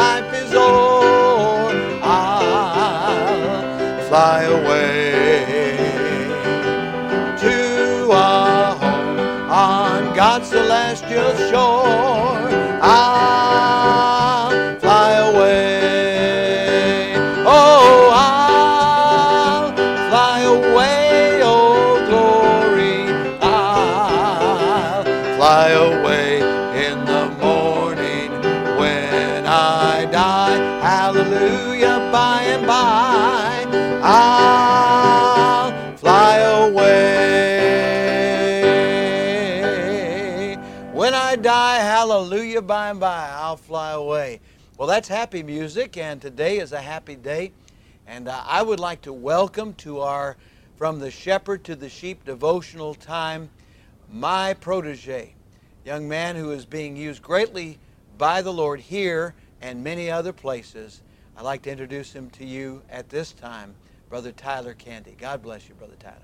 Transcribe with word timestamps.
life 0.00 0.32
is 0.42 0.52
o'er, 0.54 2.00
I'll 2.02 3.68
fly 4.08 4.38
away 4.44 5.12
to 7.44 7.56
a 8.10 8.74
home 8.82 9.50
on 9.50 10.00
God's 10.20 10.48
celestial 10.56 11.30
by 42.66 42.90
and 42.90 43.00
by, 43.00 43.28
I'll 43.30 43.56
fly 43.56 43.92
away. 43.92 44.40
Well, 44.76 44.88
that's 44.88 45.08
happy 45.08 45.42
music, 45.42 45.96
and 45.96 46.20
today 46.20 46.58
is 46.58 46.72
a 46.72 46.80
happy 46.80 47.16
day. 47.16 47.52
And 48.06 48.28
uh, 48.28 48.42
I 48.46 48.62
would 48.62 48.80
like 48.80 49.02
to 49.02 49.12
welcome 49.12 49.74
to 49.74 50.00
our 50.00 50.36
From 50.76 50.98
the 50.98 51.10
Shepherd 51.10 51.64
to 51.64 51.76
the 51.76 51.88
Sheep 51.88 52.24
devotional 52.24 52.94
time 52.94 53.50
my 54.12 54.54
protege, 54.54 55.34
young 55.84 56.08
man 56.08 56.36
who 56.36 56.50
is 56.50 56.64
being 56.64 56.96
used 56.96 57.22
greatly 57.22 57.78
by 58.18 58.42
the 58.42 58.52
Lord 58.52 58.80
here 58.80 59.34
and 59.60 59.84
many 59.84 60.10
other 60.10 60.32
places. 60.32 61.02
I'd 61.36 61.44
like 61.44 61.62
to 61.62 61.70
introduce 61.70 62.12
him 62.12 62.30
to 62.30 62.44
you 62.44 62.82
at 62.90 63.08
this 63.08 63.32
time, 63.32 63.74
Brother 64.08 64.32
Tyler 64.32 64.74
Candy. 64.74 65.16
God 65.18 65.42
bless 65.42 65.68
you, 65.68 65.74
Brother 65.74 65.96
Tyler. 66.00 66.16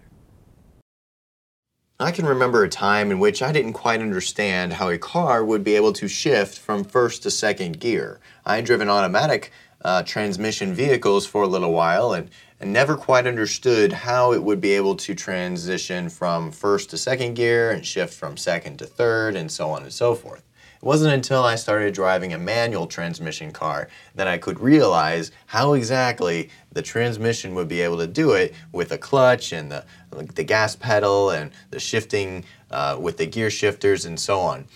I 1.99 2.11
can 2.11 2.27
remember 2.27 2.63
a 2.63 2.69
time 2.69 3.11
in 3.11 3.19
which 3.19 3.41
I 3.41 3.53
didn't 3.53 3.73
quite 3.73 4.03
understand 4.03 4.75
how 4.75 4.91
a 4.91 4.99
car 4.99 5.43
would 5.43 5.65
be 5.65 5.77
able 5.77 5.95
to 5.95 6.09
shift 6.09 6.59
from 6.59 6.85
first 6.85 7.23
to 7.23 7.31
second 7.31 7.81
gear. 7.81 8.21
I 8.45 8.57
had 8.57 8.67
driven 8.67 8.91
automatic 8.91 9.51
uh, 9.83 10.03
transmission 10.03 10.75
vehicles 10.75 11.25
for 11.25 11.43
a 11.43 11.47
little 11.47 11.73
while 11.73 12.13
and, 12.13 12.29
and 12.61 12.71
never 12.71 12.99
quite 12.99 13.27
understood 13.27 13.95
how 13.95 14.35
it 14.35 14.43
would 14.43 14.61
be 14.61 14.73
able 14.73 14.97
to 14.97 15.15
transition 15.15 16.11
from 16.11 16.53
first 16.53 16.91
to 16.91 16.99
second 16.99 17.33
gear 17.33 17.71
and 17.71 17.87
shift 17.87 18.13
from 18.13 18.37
second 18.37 18.79
to 18.81 18.85
third 18.85 19.35
and 19.35 19.51
so 19.51 19.71
on 19.71 19.83
and 19.83 19.93
so 19.93 20.15
forth. 20.15 20.46
It 20.87 20.95
wasn't 20.95 21.15
until 21.15 21.43
I 21.43 21.57
started 21.57 21.95
driving 21.95 22.33
a 22.33 22.39
manual 22.39 22.87
transmission 22.87 23.51
car 23.51 23.89
that 24.15 24.29
I 24.29 24.39
could 24.39 24.61
realize 24.61 25.33
how 25.47 25.73
exactly 25.73 26.49
the 26.71 26.81
transmission 26.81 27.57
would 27.57 27.67
be 27.67 27.81
able 27.81 27.99
to 27.99 28.07
do 28.07 28.35
it 28.35 28.55
with 28.71 28.93
a 28.93 28.97
clutch 28.97 29.53
and 29.53 29.69
the, 29.69 29.85
the 30.13 30.45
gas 30.45 30.77
pedal 30.77 31.31
and 31.31 31.51
the 31.71 31.81
shifting 31.81 32.45
uh, 32.71 32.99
with 33.01 33.17
the 33.17 33.27
gear 33.27 33.51
shifters 33.51 34.05
and 34.05 34.21
so 34.21 34.39
on. 34.39 34.67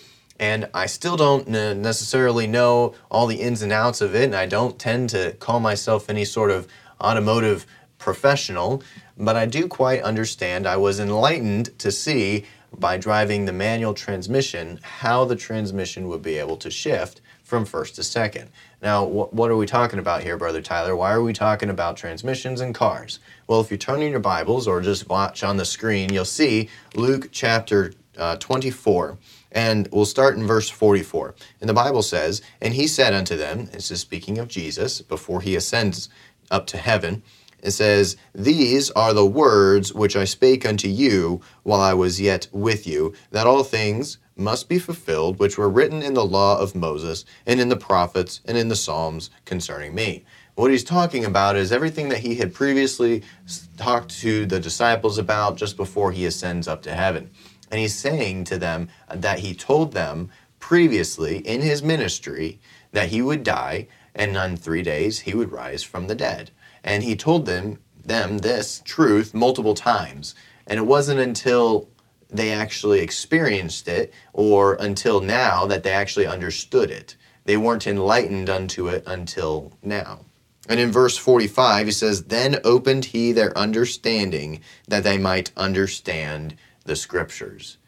And 0.40 0.68
I 0.74 0.86
still 0.86 1.16
don't 1.16 1.46
necessarily 1.46 2.48
know 2.48 2.96
all 3.08 3.28
the 3.28 3.40
ins 3.40 3.62
and 3.62 3.70
outs 3.70 4.00
of 4.00 4.16
it, 4.16 4.24
and 4.24 4.34
I 4.34 4.46
don't 4.46 4.80
tend 4.80 5.10
to 5.10 5.34
call 5.34 5.60
myself 5.60 6.10
any 6.10 6.24
sort 6.24 6.50
of 6.50 6.66
automotive 7.00 7.66
professional, 7.98 8.82
but 9.16 9.36
I 9.36 9.46
do 9.46 9.68
quite 9.68 10.02
understand. 10.02 10.66
I 10.66 10.76
was 10.76 10.98
enlightened 10.98 11.78
to 11.78 11.92
see 11.92 12.46
by 12.78 12.96
driving 12.96 13.44
the 13.44 13.52
manual 13.52 13.94
transmission 13.94 14.80
how 14.82 15.24
the 15.24 15.36
transmission 15.36 16.08
would 16.08 16.22
be 16.22 16.38
able 16.38 16.56
to 16.58 16.70
shift 16.70 17.20
from 17.42 17.64
first 17.64 17.96
to 17.96 18.04
second. 18.04 18.50
Now, 18.82 19.04
wh- 19.04 19.32
what 19.34 19.50
are 19.50 19.56
we 19.56 19.66
talking 19.66 19.98
about 19.98 20.22
here, 20.22 20.36
Brother 20.36 20.62
Tyler? 20.62 20.94
Why 20.96 21.12
are 21.12 21.22
we 21.22 21.32
talking 21.32 21.70
about 21.70 21.96
transmissions 21.96 22.60
and 22.60 22.74
cars? 22.74 23.18
Well, 23.46 23.60
if 23.60 23.70
you 23.70 23.76
turn 23.76 24.02
in 24.02 24.10
your 24.10 24.20
Bibles 24.20 24.68
or 24.68 24.80
just 24.80 25.08
watch 25.08 25.42
on 25.42 25.56
the 25.56 25.64
screen, 25.64 26.12
you'll 26.12 26.24
see 26.24 26.68
Luke 26.94 27.28
chapter 27.32 27.92
uh, 28.16 28.36
24. 28.36 29.18
And 29.52 29.88
we'll 29.90 30.04
start 30.04 30.36
in 30.36 30.46
verse 30.46 30.68
44. 30.70 31.34
And 31.60 31.68
the 31.68 31.74
Bible 31.74 32.02
says, 32.02 32.40
And 32.60 32.74
he 32.74 32.86
said 32.86 33.14
unto 33.14 33.36
them, 33.36 33.66
this 33.66 33.90
is 33.90 34.00
speaking 34.00 34.38
of 34.38 34.48
Jesus 34.48 35.00
before 35.00 35.40
he 35.40 35.56
ascends 35.56 36.08
up 36.50 36.66
to 36.68 36.76
heaven, 36.76 37.22
it 37.62 37.72
says, 37.72 38.16
These 38.34 38.90
are 38.90 39.12
the 39.12 39.26
words 39.26 39.92
which 39.92 40.16
I 40.16 40.24
spake 40.24 40.66
unto 40.66 40.88
you 40.88 41.40
while 41.62 41.80
I 41.80 41.94
was 41.94 42.20
yet 42.20 42.48
with 42.52 42.86
you, 42.86 43.14
that 43.30 43.46
all 43.46 43.64
things 43.64 44.18
must 44.36 44.68
be 44.68 44.78
fulfilled 44.78 45.38
which 45.38 45.58
were 45.58 45.68
written 45.68 46.02
in 46.02 46.14
the 46.14 46.24
law 46.24 46.58
of 46.58 46.74
Moses, 46.74 47.24
and 47.46 47.60
in 47.60 47.68
the 47.68 47.76
prophets, 47.76 48.40
and 48.46 48.56
in 48.56 48.68
the 48.68 48.76
Psalms 48.76 49.30
concerning 49.44 49.94
me. 49.94 50.24
What 50.54 50.70
he's 50.70 50.84
talking 50.84 51.24
about 51.24 51.56
is 51.56 51.72
everything 51.72 52.08
that 52.08 52.18
he 52.18 52.34
had 52.34 52.52
previously 52.52 53.22
talked 53.76 54.10
to 54.20 54.46
the 54.46 54.60
disciples 54.60 55.18
about 55.18 55.56
just 55.56 55.76
before 55.76 56.12
he 56.12 56.26
ascends 56.26 56.68
up 56.68 56.82
to 56.82 56.94
heaven. 56.94 57.30
And 57.70 57.80
he's 57.80 57.94
saying 57.94 58.44
to 58.44 58.58
them 58.58 58.88
that 59.14 59.38
he 59.38 59.54
told 59.54 59.92
them 59.92 60.30
previously 60.58 61.38
in 61.38 61.60
his 61.60 61.82
ministry 61.82 62.60
that 62.92 63.08
he 63.08 63.22
would 63.22 63.42
die 63.42 63.86
and 64.14 64.36
on 64.36 64.56
three 64.56 64.82
days 64.82 65.20
he 65.20 65.34
would 65.34 65.52
rise 65.52 65.82
from 65.82 66.06
the 66.06 66.14
dead. 66.14 66.50
And 66.82 67.02
he 67.02 67.16
told 67.16 67.46
them 67.46 67.78
them 68.04 68.38
this 68.38 68.82
truth 68.84 69.34
multiple 69.34 69.74
times. 69.74 70.34
And 70.66 70.78
it 70.78 70.86
wasn't 70.86 71.20
until 71.20 71.88
they 72.28 72.50
actually 72.50 73.00
experienced 73.00 73.88
it 73.88 74.12
or 74.32 74.74
until 74.74 75.20
now 75.20 75.66
that 75.66 75.82
they 75.82 75.92
actually 75.92 76.26
understood 76.26 76.90
it. 76.90 77.16
They 77.44 77.56
weren't 77.56 77.86
enlightened 77.86 78.48
unto 78.48 78.88
it 78.88 79.02
until 79.06 79.72
now. 79.82 80.26
And 80.68 80.78
in 80.78 80.92
verse 80.92 81.16
45, 81.16 81.86
he 81.86 81.92
says, 81.92 82.24
Then 82.24 82.58
opened 82.62 83.06
he 83.06 83.32
their 83.32 83.56
understanding 83.58 84.60
that 84.86 85.02
they 85.02 85.18
might 85.18 85.50
understand 85.56 86.54
the 86.84 86.94
scriptures. 86.94 87.78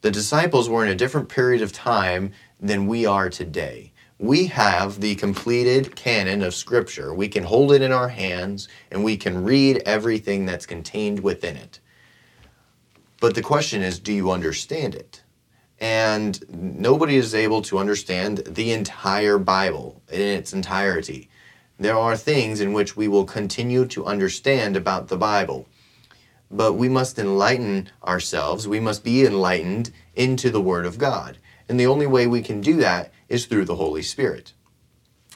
The 0.00 0.10
disciples 0.10 0.68
were 0.68 0.82
in 0.82 0.90
a 0.90 0.94
different 0.94 1.28
period 1.28 1.60
of 1.60 1.72
time 1.72 2.32
than 2.58 2.86
we 2.86 3.04
are 3.04 3.28
today 3.28 3.92
we 4.20 4.44
have 4.48 5.00
the 5.00 5.14
completed 5.14 5.96
canon 5.96 6.42
of 6.42 6.54
Scripture. 6.54 7.14
We 7.14 7.26
can 7.26 7.42
hold 7.42 7.72
it 7.72 7.80
in 7.80 7.90
our 7.90 8.10
hands 8.10 8.68
and 8.90 9.02
we 9.02 9.16
can 9.16 9.42
read 9.42 9.82
everything 9.86 10.44
that's 10.44 10.66
contained 10.66 11.20
within 11.20 11.56
it. 11.56 11.80
But 13.18 13.34
the 13.34 13.40
question 13.40 13.80
is 13.80 13.98
do 13.98 14.12
you 14.12 14.30
understand 14.30 14.94
it? 14.94 15.22
And 15.80 16.38
nobody 16.50 17.16
is 17.16 17.34
able 17.34 17.62
to 17.62 17.78
understand 17.78 18.42
the 18.46 18.72
entire 18.72 19.38
Bible 19.38 20.02
in 20.12 20.20
its 20.20 20.52
entirety. 20.52 21.30
There 21.78 21.96
are 21.96 22.14
things 22.14 22.60
in 22.60 22.74
which 22.74 22.94
we 22.94 23.08
will 23.08 23.24
continue 23.24 23.86
to 23.86 24.04
understand 24.04 24.76
about 24.76 25.08
the 25.08 25.16
Bible. 25.16 25.66
But 26.50 26.74
we 26.74 26.90
must 26.90 27.18
enlighten 27.18 27.88
ourselves. 28.04 28.68
We 28.68 28.80
must 28.80 29.02
be 29.02 29.24
enlightened 29.24 29.92
into 30.14 30.50
the 30.50 30.60
Word 30.60 30.84
of 30.84 30.98
God. 30.98 31.38
And 31.70 31.80
the 31.80 31.86
only 31.86 32.06
way 32.06 32.26
we 32.26 32.42
can 32.42 32.60
do 32.60 32.76
that 32.78 33.12
is 33.30 33.46
through 33.46 33.64
the 33.64 33.76
Holy 33.76 34.02
Spirit. 34.02 34.52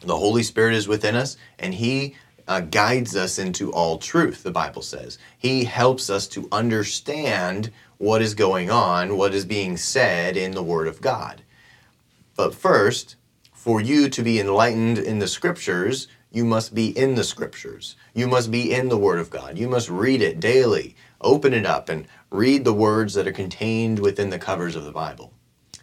The 0.03 0.19
Holy 0.19 0.43
Spirit 0.43 0.75
is 0.75 0.87
within 0.87 1.16
us, 1.16 1.38
and 1.59 1.72
He 1.72 2.15
uh, 2.47 2.60
guides 2.60 3.16
us 3.16 3.38
into 3.38 3.72
all 3.72 3.97
truth, 3.97 4.43
the 4.43 4.50
Bible 4.50 4.82
says. 4.82 5.16
He 5.38 5.65
helps 5.65 6.10
us 6.10 6.28
to 6.28 6.49
understand 6.53 7.72
what 7.97 8.21
is 8.21 8.34
going 8.34 8.71
on, 8.71 9.16
what 9.16 9.32
is 9.32 9.47
being 9.47 9.78
said 9.78 10.37
in 10.37 10.50
the 10.53 10.62
Word 10.62 10.88
of 10.88 11.00
God. 11.00 11.43
But 12.37 12.55
first, 12.55 13.16
for 13.53 13.81
you 13.81 14.11
to 14.11 14.22
be 14.22 14.38
enlightened 14.38 14.99
in 14.99 15.20
the 15.20 15.29
Scriptures, 15.29 16.08
you 16.31 16.44
must 16.44 16.75
be 16.75 16.88
in 16.99 17.14
the 17.14 17.25
Scriptures. 17.25 17.97
You 18.12 18.26
must 18.26 18.50
be 18.50 18.75
in 18.75 18.88
the 18.88 18.99
Word 18.99 19.20
of 19.20 19.31
God. 19.31 19.56
You 19.56 19.69
must 19.69 19.88
read 19.88 20.20
it 20.20 20.40
daily. 20.40 20.97
Open 21.20 21.55
it 21.55 21.64
up 21.64 21.88
and 21.88 22.06
read 22.31 22.64
the 22.64 22.75
words 22.75 23.14
that 23.14 23.29
are 23.29 23.32
contained 23.32 24.00
within 24.00 24.31
the 24.31 24.38
covers 24.38 24.75
of 24.75 24.85
the 24.85 24.93
Bible. 24.93 25.32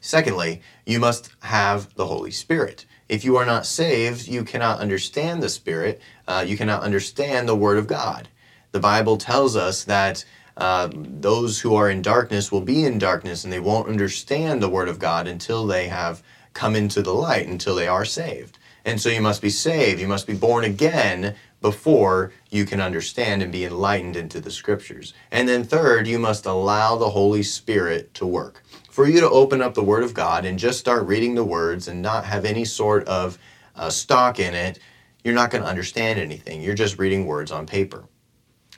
Secondly, 0.01 0.61
you 0.85 0.99
must 0.99 1.29
have 1.41 1.93
the 1.95 2.07
Holy 2.07 2.31
Spirit. 2.31 2.85
If 3.07 3.23
you 3.23 3.37
are 3.37 3.45
not 3.45 3.65
saved, 3.65 4.27
you 4.27 4.43
cannot 4.43 4.79
understand 4.79 5.41
the 5.41 5.49
Spirit. 5.49 6.01
Uh, 6.27 6.43
you 6.45 6.57
cannot 6.57 6.81
understand 6.81 7.47
the 7.47 7.55
Word 7.55 7.77
of 7.77 7.87
God. 7.87 8.27
The 8.71 8.79
Bible 8.79 9.17
tells 9.17 9.55
us 9.55 9.83
that 9.83 10.25
uh, 10.57 10.89
those 10.91 11.61
who 11.61 11.75
are 11.75 11.89
in 11.89 12.01
darkness 12.01 12.51
will 12.51 12.61
be 12.61 12.83
in 12.83 12.97
darkness 12.97 13.43
and 13.43 13.53
they 13.53 13.59
won't 13.59 13.89
understand 13.89 14.61
the 14.61 14.69
Word 14.69 14.89
of 14.89 14.97
God 14.99 15.27
until 15.27 15.67
they 15.67 15.87
have 15.87 16.23
come 16.53 16.75
into 16.75 17.01
the 17.01 17.13
light, 17.13 17.47
until 17.47 17.75
they 17.75 17.87
are 17.87 18.05
saved. 18.05 18.57
And 18.83 18.99
so 18.99 19.09
you 19.09 19.21
must 19.21 19.41
be 19.41 19.49
saved. 19.49 20.01
You 20.01 20.07
must 20.07 20.25
be 20.25 20.33
born 20.33 20.63
again 20.63 21.35
before 21.61 22.33
you 22.49 22.65
can 22.65 22.81
understand 22.81 23.41
and 23.41 23.51
be 23.51 23.65
enlightened 23.65 24.15
into 24.15 24.39
the 24.39 24.51
Scriptures. 24.51 25.13
And 25.31 25.47
then, 25.47 25.63
third, 25.63 26.07
you 26.07 26.19
must 26.19 26.45
allow 26.45 26.95
the 26.97 27.11
Holy 27.11 27.43
Spirit 27.43 28.13
to 28.15 28.25
work 28.25 28.63
for 28.91 29.07
you 29.07 29.21
to 29.21 29.29
open 29.29 29.61
up 29.61 29.73
the 29.73 29.83
Word 29.83 30.03
of 30.03 30.13
God 30.13 30.43
and 30.43 30.59
just 30.59 30.77
start 30.77 31.07
reading 31.07 31.33
the 31.33 31.45
words 31.45 31.87
and 31.87 32.01
not 32.01 32.25
have 32.25 32.43
any 32.43 32.65
sort 32.65 33.07
of 33.07 33.39
uh, 33.75 33.89
stock 33.89 34.37
in 34.37 34.53
it, 34.53 34.79
you're 35.23 35.33
not 35.33 35.49
going 35.49 35.63
to 35.63 35.69
understand 35.69 36.19
anything. 36.19 36.61
You're 36.61 36.75
just 36.75 36.99
reading 36.99 37.25
words 37.25 37.51
on 37.51 37.65
paper. 37.65 38.03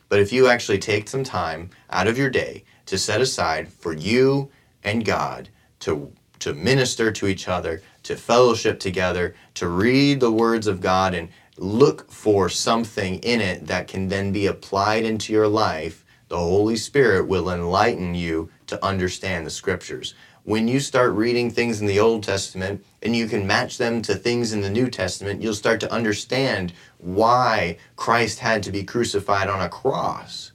But 0.10 0.20
if 0.20 0.32
you 0.32 0.48
actually 0.48 0.78
take 0.78 1.10
some 1.10 1.24
time 1.24 1.72
out 1.90 2.08
of 2.08 2.18
your 2.18 2.30
day 2.30 2.64
to 2.86 2.98
set 3.00 3.22
aside 3.22 3.68
for 3.68 3.94
you 3.94 4.52
and 4.84 5.04
God 5.04 5.50
to, 5.80 6.12
to 6.40 6.54
minister 6.54 7.12
to 7.12 7.26
each 7.28 7.48
other, 7.48 7.82
to 8.04 8.16
fellowship 8.16 8.80
together, 8.80 9.34
to 9.56 9.68
read 9.68 10.20
the 10.20 10.32
words 10.32 10.68
of 10.68 10.80
God 10.80 11.16
and 11.16 11.30
look 11.58 12.10
for 12.12 12.50
something 12.50 13.20
in 13.20 13.42
it 13.42 13.68
that 13.68 13.88
can 13.88 14.08
then 14.08 14.32
be 14.32 14.48
applied 14.48 15.06
into 15.06 15.34
your 15.34 15.48
life, 15.48 16.04
the 16.28 16.38
Holy 16.38 16.76
Spirit 16.76 17.28
will 17.28 17.50
enlighten 17.50 18.16
you 18.16 18.50
to 18.68 18.84
understand 18.84 19.46
the 19.46 19.52
scriptures. 19.52 20.16
When 20.46 20.68
you 20.68 20.80
start 20.80 21.14
reading 21.14 21.52
things 21.52 21.80
in 21.80 21.88
the 21.88 22.00
Old 22.00 22.24
Testament 22.24 22.84
and 23.02 23.16
you 23.16 23.28
can 23.28 23.48
match 23.48 23.78
them 23.78 24.02
to 24.02 24.16
things 24.16 24.52
in 24.52 24.62
the 24.62 24.70
New 24.70 24.90
Testament, 24.90 25.42
you'll 25.42 25.54
start 25.54 25.80
to 25.82 25.94
understand 25.94 26.74
why 26.98 27.78
Christ 27.96 28.40
had 28.40 28.64
to 28.64 28.72
be 28.72 28.84
crucified 28.84 29.48
on 29.48 29.62
a 29.62 29.70
cross 29.70 30.52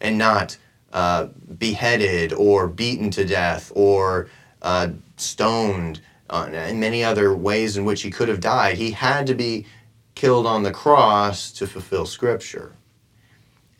and 0.00 0.18
not 0.18 0.58
uh, 0.92 1.28
beheaded 1.58 2.32
or 2.32 2.68
beaten 2.68 3.10
to 3.10 3.24
death 3.24 3.72
or 3.74 4.28
uh, 4.62 4.88
stoned 5.16 6.00
uh, 6.28 6.48
and 6.52 6.80
many 6.80 7.02
other 7.02 7.34
ways 7.34 7.76
in 7.76 7.84
which 7.84 8.02
he 8.02 8.10
could 8.10 8.28
have 8.28 8.40
died. 8.40 8.76
He 8.76 8.92
had 8.92 9.26
to 9.26 9.34
be 9.34 9.66
killed 10.16 10.46
on 10.46 10.64
the 10.64 10.72
cross 10.72 11.52
to 11.52 11.66
fulfill 11.66 12.06
Scripture. 12.06 12.72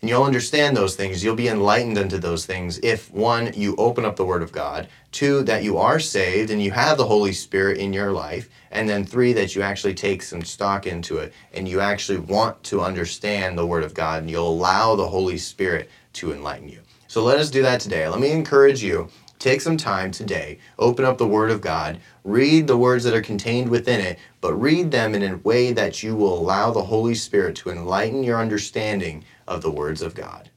And 0.00 0.10
you'll 0.10 0.22
understand 0.22 0.76
those 0.76 0.94
things. 0.94 1.24
You'll 1.24 1.34
be 1.34 1.48
enlightened 1.48 1.96
unto 1.96 2.18
those 2.18 2.44
things 2.44 2.78
if 2.80 3.10
one, 3.10 3.52
you 3.54 3.74
open 3.76 4.04
up 4.04 4.14
the 4.14 4.26
Word 4.26 4.42
of 4.42 4.52
God, 4.52 4.86
two, 5.10 5.42
that 5.44 5.64
you 5.64 5.78
are 5.78 5.98
saved 5.98 6.50
and 6.50 6.62
you 6.62 6.70
have 6.70 6.98
the 6.98 7.06
Holy 7.06 7.32
Spirit 7.32 7.78
in 7.78 7.94
your 7.94 8.12
life, 8.12 8.50
and 8.70 8.86
then 8.86 9.06
three, 9.06 9.32
that 9.32 9.56
you 9.56 9.62
actually 9.62 9.94
take 9.94 10.22
some 10.22 10.44
stock 10.44 10.86
into 10.86 11.16
it 11.16 11.32
and 11.54 11.66
you 11.66 11.80
actually 11.80 12.18
want 12.18 12.62
to 12.64 12.82
understand 12.82 13.56
the 13.56 13.66
Word 13.66 13.82
of 13.82 13.94
God 13.94 14.20
and 14.20 14.30
you'll 14.30 14.48
allow 14.48 14.94
the 14.94 15.08
Holy 15.08 15.38
Spirit 15.38 15.90
to 16.12 16.32
enlighten 16.32 16.68
you. 16.68 16.80
So 17.08 17.24
let 17.24 17.38
us 17.38 17.50
do 17.50 17.62
that 17.62 17.80
today. 17.80 18.06
Let 18.06 18.20
me 18.20 18.30
encourage 18.30 18.82
you 18.82 19.08
take 19.38 19.60
some 19.60 19.76
time 19.76 20.10
today, 20.10 20.58
open 20.78 21.04
up 21.04 21.18
the 21.18 21.26
Word 21.26 21.50
of 21.50 21.60
God, 21.60 22.00
read 22.24 22.66
the 22.66 22.76
words 22.76 23.04
that 23.04 23.14
are 23.14 23.22
contained 23.22 23.70
within 23.70 24.00
it, 24.00 24.18
but 24.40 24.54
read 24.54 24.90
them 24.90 25.14
in 25.14 25.22
a 25.22 25.36
way 25.38 25.72
that 25.72 26.02
you 26.02 26.16
will 26.16 26.38
allow 26.38 26.70
the 26.70 26.84
Holy 26.84 27.14
Spirit 27.14 27.56
to 27.56 27.70
enlighten 27.70 28.22
your 28.22 28.40
understanding 28.40 29.24
of 29.46 29.62
the 29.62 29.70
words 29.70 30.02
of 30.02 30.14
God. 30.14 30.50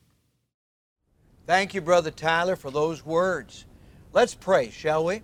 Thank 1.45 1.73
you, 1.73 1.81
Brother 1.81 2.11
Tyler, 2.11 2.55
for 2.55 2.69
those 2.69 3.05
words. 3.05 3.65
Let's 4.13 4.35
pray, 4.35 4.69
shall 4.69 5.05
we? 5.05 5.23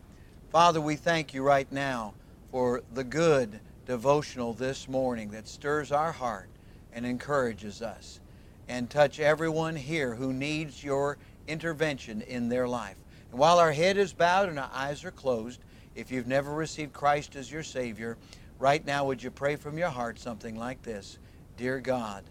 Father, 0.51 0.81
we 0.81 0.95
thank 0.95 1.33
you 1.33 1.43
right 1.43 1.71
now 1.71 2.13
for 2.51 2.81
the 2.93 3.03
good 3.03 3.59
devotional 3.85 4.53
this 4.53 4.87
morning 4.87 5.29
that 5.31 5.47
stirs 5.47 5.91
our 5.91 6.11
heart 6.11 6.49
and 6.93 7.05
encourages 7.05 7.81
us. 7.81 8.19
And 8.67 8.89
touch 8.89 9.19
everyone 9.19 9.75
here 9.75 10.15
who 10.15 10.33
needs 10.33 10.83
your 10.83 11.17
intervention 11.47 12.21
in 12.21 12.49
their 12.49 12.67
life. 12.67 12.95
And 13.35 13.41
while 13.41 13.59
our 13.59 13.73
head 13.73 13.97
is 13.97 14.13
bowed 14.13 14.47
and 14.47 14.57
our 14.57 14.69
eyes 14.71 15.03
are 15.03 15.11
closed, 15.11 15.59
if 15.93 16.09
you've 16.09 16.25
never 16.25 16.53
received 16.53 16.93
Christ 16.93 17.35
as 17.35 17.51
your 17.51 17.63
Savior, 17.63 18.17
right 18.59 18.85
now 18.85 19.03
would 19.07 19.21
you 19.21 19.29
pray 19.29 19.57
from 19.57 19.77
your 19.77 19.89
heart 19.89 20.17
something 20.17 20.55
like 20.55 20.83
this 20.83 21.19
Dear 21.57 21.81
God, 21.81 22.23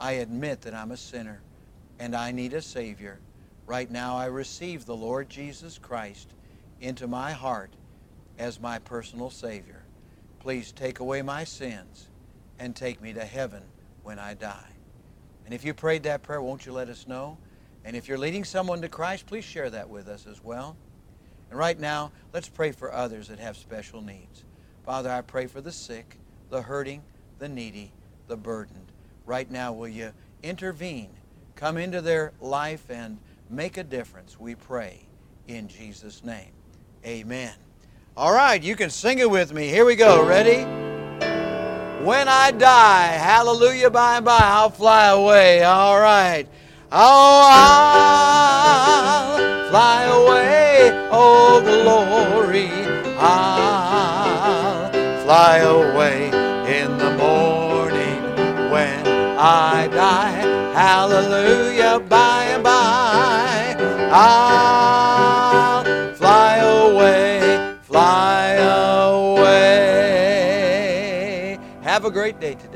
I 0.00 0.12
admit 0.12 0.62
that 0.62 0.72
I'm 0.72 0.92
a 0.92 0.96
sinner 0.96 1.42
and 1.98 2.16
I 2.16 2.32
need 2.32 2.54
a 2.54 2.62
Savior. 2.62 3.20
Right 3.66 3.90
now, 3.90 4.16
I 4.16 4.24
receive 4.28 4.86
the 4.86 4.96
Lord 4.96 5.28
Jesus 5.28 5.76
Christ 5.76 6.32
into 6.80 7.06
my 7.06 7.32
heart 7.32 7.76
as 8.38 8.58
my 8.58 8.78
personal 8.78 9.28
Savior. 9.28 9.82
Please 10.38 10.72
take 10.72 11.00
away 11.00 11.20
my 11.20 11.44
sins 11.44 12.08
and 12.58 12.74
take 12.74 13.02
me 13.02 13.12
to 13.12 13.26
heaven 13.26 13.64
when 14.04 14.18
I 14.18 14.32
die. 14.32 14.72
And 15.44 15.52
if 15.52 15.66
you 15.66 15.74
prayed 15.74 16.04
that 16.04 16.22
prayer, 16.22 16.40
won't 16.40 16.64
you 16.64 16.72
let 16.72 16.88
us 16.88 17.06
know? 17.06 17.36
And 17.86 17.94
if 17.94 18.08
you're 18.08 18.18
leading 18.18 18.42
someone 18.42 18.82
to 18.82 18.88
Christ, 18.88 19.26
please 19.26 19.44
share 19.44 19.70
that 19.70 19.88
with 19.88 20.08
us 20.08 20.26
as 20.26 20.42
well. 20.42 20.76
And 21.50 21.58
right 21.58 21.78
now, 21.78 22.10
let's 22.34 22.48
pray 22.48 22.72
for 22.72 22.92
others 22.92 23.28
that 23.28 23.38
have 23.38 23.56
special 23.56 24.02
needs. 24.02 24.42
Father, 24.84 25.08
I 25.08 25.20
pray 25.20 25.46
for 25.46 25.60
the 25.60 25.70
sick, 25.70 26.18
the 26.50 26.62
hurting, 26.62 27.04
the 27.38 27.48
needy, 27.48 27.92
the 28.26 28.36
burdened. 28.36 28.90
Right 29.24 29.48
now, 29.48 29.72
will 29.72 29.86
you 29.86 30.12
intervene, 30.42 31.10
come 31.54 31.76
into 31.76 32.00
their 32.00 32.32
life, 32.40 32.90
and 32.90 33.18
make 33.48 33.76
a 33.76 33.84
difference? 33.84 34.38
We 34.40 34.56
pray 34.56 35.06
in 35.46 35.68
Jesus' 35.68 36.24
name. 36.24 36.50
Amen. 37.04 37.54
All 38.16 38.34
right, 38.34 38.60
you 38.60 38.74
can 38.74 38.90
sing 38.90 39.20
it 39.20 39.30
with 39.30 39.52
me. 39.52 39.68
Here 39.68 39.84
we 39.84 39.94
go. 39.94 40.26
Ready? 40.26 40.64
When 42.04 42.26
I 42.26 42.50
die, 42.50 43.12
hallelujah, 43.12 43.90
by 43.90 44.16
and 44.16 44.24
by, 44.24 44.40
I'll 44.40 44.70
fly 44.70 45.06
away. 45.06 45.62
All 45.62 46.00
right. 46.00 46.48
Oh, 46.98 47.44
I'll 48.72 49.68
fly 49.68 50.04
away, 50.04 50.90
oh 51.12 51.60
glory. 51.60 52.70
I'll 53.18 54.90
fly 55.22 55.58
away 55.58 56.28
in 56.74 56.96
the 56.96 57.10
morning 57.18 58.22
when 58.70 59.06
I 59.06 59.88
die. 59.88 60.40
Hallelujah, 60.72 62.00
by 62.00 62.44
and 62.44 62.62
by. 62.64 63.76
I'll 64.10 65.84
fly 66.14 66.56
away, 66.60 67.76
fly 67.82 68.52
away. 69.34 69.68
Have 71.82 72.06
a 72.06 72.10
great 72.10 72.40
day 72.40 72.54
today. 72.54 72.75